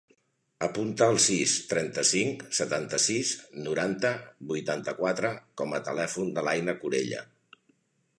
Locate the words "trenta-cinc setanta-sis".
1.73-3.33